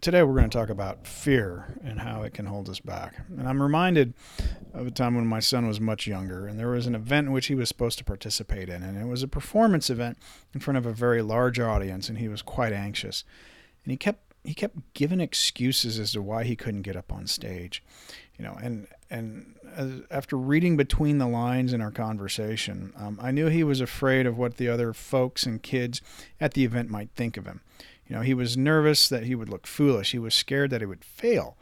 [0.00, 3.16] Today we're going to talk about fear and how it can hold us back.
[3.36, 4.14] And I'm reminded
[4.72, 7.32] of a time when my son was much younger, and there was an event in
[7.32, 10.18] which he was supposed to participate in, and it was a performance event
[10.54, 13.24] in front of a very large audience, and he was quite anxious,
[13.84, 17.26] and he kept he kept giving excuses as to why he couldn't get up on
[17.26, 17.82] stage,
[18.38, 23.30] you know, and and as, after reading between the lines in our conversation, um, I
[23.30, 26.00] knew he was afraid of what the other folks and kids
[26.40, 27.62] at the event might think of him.
[28.08, 30.12] You know, he was nervous that he would look foolish.
[30.12, 31.56] He was scared that he would fail.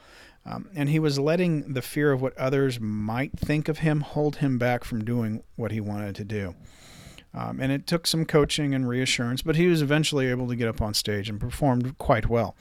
[0.45, 4.37] Um, and he was letting the fear of what others might think of him hold
[4.37, 6.55] him back from doing what he wanted to do.
[7.35, 10.69] Um, and it took some coaching and reassurance, but he was eventually able to get
[10.69, 12.57] up on stage and performed quite well.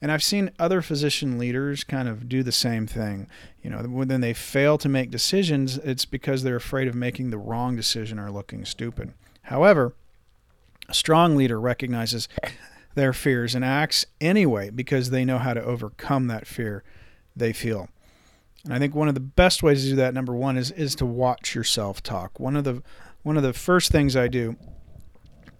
[0.00, 3.28] And I've seen other physician leaders kind of do the same thing.
[3.62, 7.38] You know, when they fail to make decisions, it's because they're afraid of making the
[7.38, 9.12] wrong decision or looking stupid.
[9.42, 9.94] However,
[10.88, 12.28] a strong leader recognizes
[12.98, 16.82] their fears and acts anyway because they know how to overcome that fear
[17.36, 17.88] they feel.
[18.64, 20.96] And I think one of the best ways to do that, number one, is is
[20.96, 22.40] to watch yourself talk.
[22.40, 22.82] One of the
[23.22, 24.56] one of the first things I do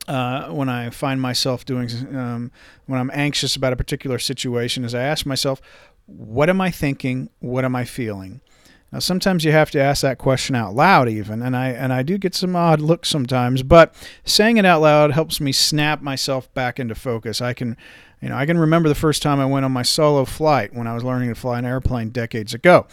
[0.08, 2.50] uh, when I find myself doing um,
[2.86, 5.60] when I'm anxious about a particular situation is I ask myself,
[6.06, 7.30] what am I thinking?
[7.38, 8.40] What am I feeling?
[8.90, 12.02] Now, sometimes you have to ask that question out loud, even, and I and I
[12.02, 13.62] do get some odd looks sometimes.
[13.62, 17.42] But saying it out loud helps me snap myself back into focus.
[17.42, 17.76] I can,
[18.22, 20.86] you know, I can remember the first time I went on my solo flight when
[20.86, 22.86] I was learning to fly an airplane decades ago.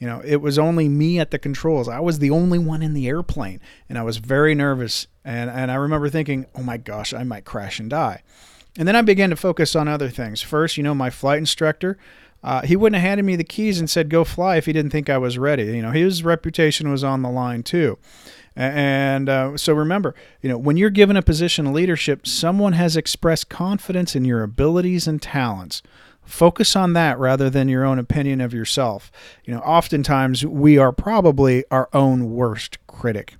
[0.00, 1.88] You know, it was only me at the controls.
[1.88, 5.06] I was the only one in the airplane, and I was very nervous.
[5.24, 8.22] And and I remember thinking, oh my gosh, I might crash and die.
[8.78, 10.42] And then I began to focus on other things.
[10.42, 11.96] First, you know, my flight instructor
[12.42, 14.92] uh, he wouldn't have handed me the keys and said, go fly if he didn't
[14.92, 15.64] think I was ready.
[15.64, 17.98] You know, his reputation was on the line too.
[18.54, 22.96] And uh, so remember, you know, when you're given a position of leadership, someone has
[22.96, 25.82] expressed confidence in your abilities and talents.
[26.24, 29.12] Focus on that rather than your own opinion of yourself.
[29.44, 33.34] You know, oftentimes we are probably our own worst critic.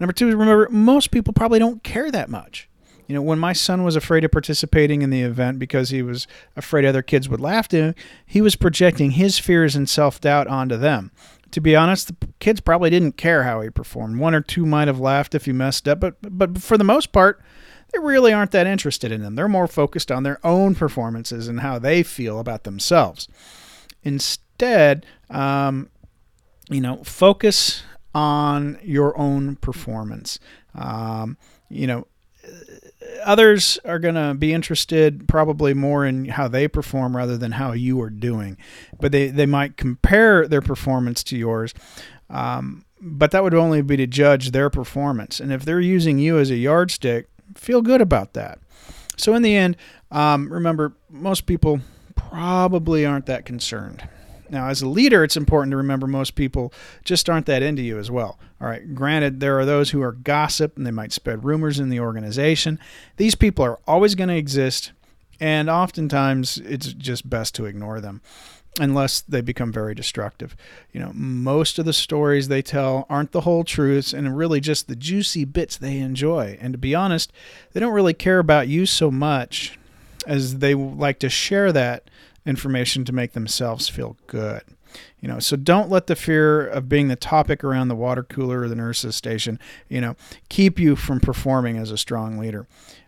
[0.00, 2.69] Number two, remember, most people probably don't care that much.
[3.10, 6.28] You know, when my son was afraid of participating in the event because he was
[6.54, 7.94] afraid other kids would laugh at him,
[8.24, 11.10] he was projecting his fears and self doubt onto them.
[11.50, 14.20] To be honest, the kids probably didn't care how he performed.
[14.20, 17.10] One or two might have laughed if he messed up, but but for the most
[17.10, 17.42] part,
[17.92, 19.34] they really aren't that interested in them.
[19.34, 23.26] They're more focused on their own performances and how they feel about themselves.
[24.04, 25.90] Instead, um,
[26.68, 27.82] you know, focus
[28.14, 30.38] on your own performance.
[30.76, 31.36] Um,
[31.68, 32.06] you know,
[33.24, 37.72] others are going to be interested probably more in how they perform rather than how
[37.72, 38.56] you are doing.
[38.98, 41.74] But they, they might compare their performance to yours.
[42.28, 45.40] Um, but that would only be to judge their performance.
[45.40, 48.58] And if they're using you as a yardstick, feel good about that.
[49.16, 49.76] So, in the end,
[50.10, 51.80] um, remember, most people
[52.14, 54.08] probably aren't that concerned.
[54.50, 56.72] Now, as a leader, it's important to remember most people
[57.04, 58.38] just aren't that into you as well.
[58.60, 61.88] All right, granted, there are those who are gossip and they might spread rumors in
[61.88, 62.78] the organization.
[63.16, 64.92] These people are always going to exist,
[65.38, 68.20] and oftentimes it's just best to ignore them
[68.78, 70.56] unless they become very destructive.
[70.92, 74.86] You know, most of the stories they tell aren't the whole truths and really just
[74.86, 76.56] the juicy bits they enjoy.
[76.60, 77.32] And to be honest,
[77.72, 79.78] they don't really care about you so much
[80.26, 82.04] as they like to share that
[82.46, 84.62] information to make themselves feel good.
[85.20, 88.62] You know, so don't let the fear of being the topic around the water cooler
[88.62, 89.58] or the nurse's station,
[89.88, 90.16] you know,
[90.48, 92.66] keep you from performing as a strong leader.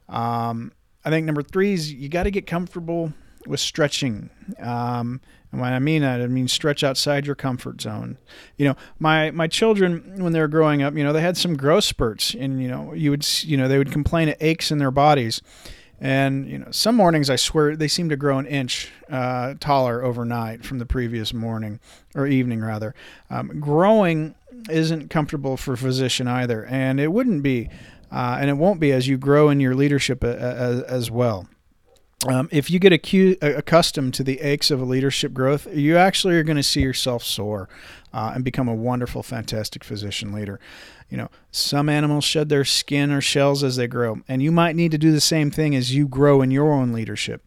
[0.09, 0.73] Um,
[1.05, 3.13] I think number three is you got to get comfortable
[3.47, 4.31] with stretching.
[4.61, 5.21] Um,
[5.51, 8.19] and when I mean that, I mean stretch outside your comfort zone.
[8.57, 11.57] You know, my my children when they were growing up, you know, they had some
[11.57, 14.79] growth spurts, and you know, you would you know they would complain of aches in
[14.79, 15.43] their bodies.
[16.03, 20.03] And you know, some mornings I swear they seem to grow an inch uh, taller
[20.03, 21.79] overnight from the previous morning
[22.17, 22.93] or evening, rather.
[23.31, 24.35] Um, growing
[24.69, 27.71] isn't comfortable for a physician either, and it wouldn't be,
[28.11, 31.47] uh, and it won't be as you grow in your leadership a, a, as well.
[32.29, 36.37] Um, if you get acu- accustomed to the aches of a leadership growth, you actually
[36.37, 37.69] are going to see yourself soar
[38.13, 40.61] uh, and become a wonderful, fantastic physician leader.
[41.09, 44.77] You know, some animals shed their skin or shells as they grow, and you might
[44.77, 47.43] need to do the same thing as you grow in your own leadership.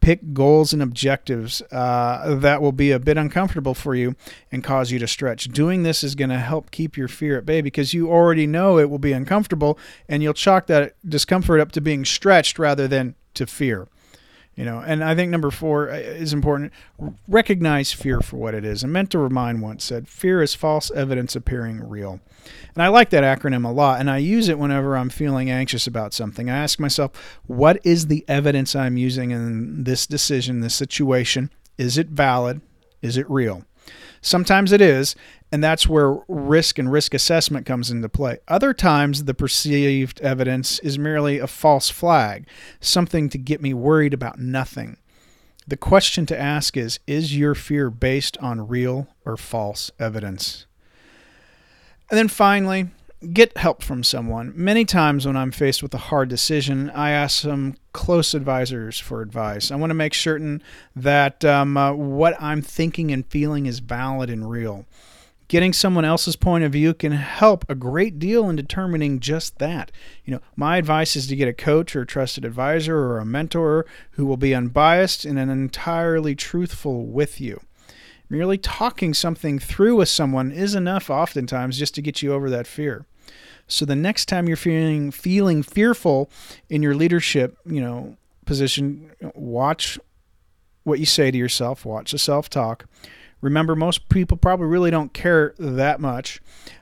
[0.00, 4.16] Pick goals and objectives uh, that will be a bit uncomfortable for you
[4.50, 5.46] and cause you to stretch.
[5.46, 8.78] Doing this is going to help keep your fear at bay because you already know
[8.78, 9.76] it will be uncomfortable
[10.08, 13.88] and you'll chalk that discomfort up to being stretched rather than to fear
[14.58, 16.72] you know and i think number four uh, is important.
[17.28, 18.82] Recognize fear for what it is.
[18.82, 22.20] A mentor of mine once said fear is false evidence appearing real.
[22.74, 25.86] And i like that acronym a lot and i use it whenever i'm feeling anxious
[25.86, 26.50] about something.
[26.50, 27.12] I ask myself
[27.46, 31.50] what is the evidence i'm using in this decision this situation?
[31.78, 32.60] Is it valid?
[33.00, 33.64] Is it real
[34.20, 35.14] sometimes it is
[35.50, 38.38] and that's where risk and risk assessment comes into play.
[38.48, 42.46] Other times, the perceived evidence is merely a false flag,
[42.80, 44.98] something to get me worried about nothing.
[45.66, 50.66] The question to ask is Is your fear based on real or false evidence?
[52.10, 52.88] And then finally,
[53.32, 54.52] get help from someone.
[54.54, 59.22] Many times when I'm faced with a hard decision, I ask some close advisors for
[59.22, 59.70] advice.
[59.70, 60.62] I want to make certain
[60.94, 64.86] that um, uh, what I'm thinking and feeling is valid and real.
[65.48, 69.90] Getting someone else's point of view can help a great deal in determining just that.
[70.24, 73.24] You know, my advice is to get a coach or a trusted advisor or a
[73.24, 77.62] mentor who will be unbiased and entirely truthful with you.
[78.30, 82.66] Merely talking something through with someone is enough oftentimes just to get you over that
[82.66, 83.06] fear.
[83.66, 86.30] So the next time you're feeling feeling fearful
[86.68, 88.16] in your leadership, you know,
[88.46, 89.98] position, watch
[90.84, 92.86] what you say to yourself, watch the self-talk
[93.40, 96.40] Remember, most people probably really don't care that much.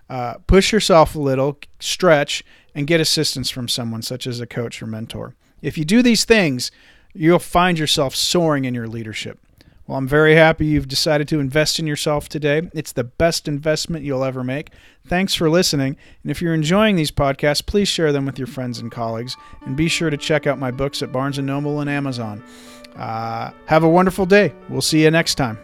[0.09, 2.43] Uh, push yourself a little, stretch,
[2.75, 5.35] and get assistance from someone such as a coach or mentor.
[5.61, 6.71] If you do these things,
[7.13, 9.39] you'll find yourself soaring in your leadership.
[9.87, 12.69] Well, I'm very happy you've decided to invest in yourself today.
[12.75, 14.71] It's the best investment you'll ever make.
[15.07, 15.97] Thanks for listening.
[16.23, 19.37] And if you're enjoying these podcasts, please share them with your friends and colleagues.
[19.65, 22.43] And be sure to check out my books at Barnes & Noble and Amazon.
[22.97, 24.53] Uh, have a wonderful day.
[24.69, 25.59] We'll see you next time.